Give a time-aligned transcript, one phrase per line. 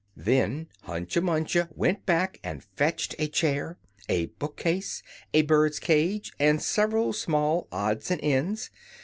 [0.17, 3.77] Then Hunca Munca went back and fetched a chair,
[4.09, 8.71] a book case, a bird cage, and several small odds and ends.